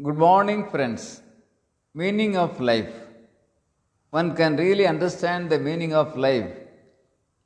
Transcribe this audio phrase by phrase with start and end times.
[0.00, 1.20] Good morning, friends.
[1.94, 2.94] Meaning of life.
[4.08, 6.50] One can really understand the meaning of life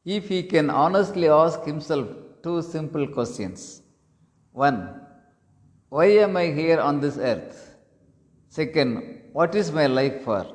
[0.04, 2.06] if he can honestly ask himself
[2.44, 3.82] two simple questions.
[4.52, 5.00] 1.
[5.88, 7.74] Why am I here on this earth?
[8.48, 10.46] Second, what is my life for?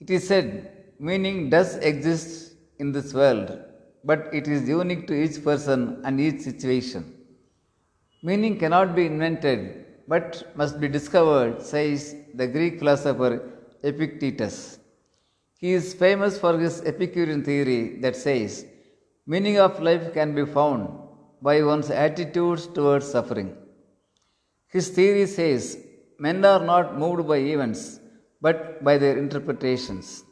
[0.00, 3.58] It is said meaning does exist in this world,
[4.04, 7.14] but it is unique to each person and each situation.
[8.22, 9.77] Meaning cannot be invented
[10.12, 13.32] but must be discovered, says the Greek philosopher
[13.82, 14.78] Epictetus.
[15.62, 18.64] He is famous for his Epicurean theory that says
[19.26, 20.82] meaning of life can be found
[21.42, 23.50] by one's attitudes towards suffering.
[24.68, 25.78] His theory says
[26.18, 28.00] men are not moved by events
[28.40, 30.24] but by their interpretations.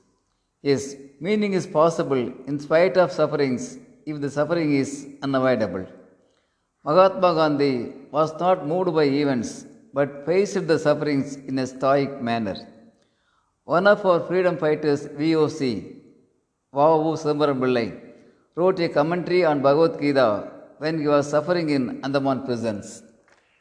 [0.62, 4.90] Yes, meaning is possible in spite of sufferings if the suffering is
[5.22, 5.86] unavoidable.
[6.84, 9.50] Mahatma Gandhi was not moved by events
[9.96, 12.56] but faced the sufferings in a stoic manner.
[13.74, 15.60] One of our freedom fighters, VOC,
[16.76, 17.88] Vavu Sambaram Pillai,
[18.54, 20.28] wrote a commentary on Bhagavad Gita
[20.82, 23.02] when he was suffering in Andaman prisons.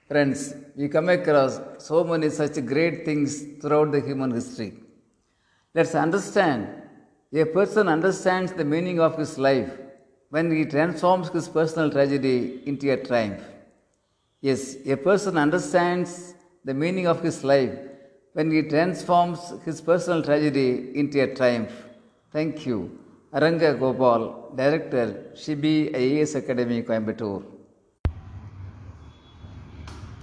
[0.10, 1.54] Friends, we come across
[1.88, 4.72] so many such great things throughout the human history.
[5.74, 6.62] Let's understand
[7.34, 9.72] a person understands the meaning of his life
[10.30, 13.44] when he transforms his personal tragedy into a triumph.
[14.48, 17.76] Yes, a person understands the meaning of his life
[18.34, 21.76] when he transforms his personal tragedy into a triumph.
[22.32, 22.80] Thank you.
[23.34, 27.44] Aranga Gopal, Director, Shibi IAS Academy, Coimbatore.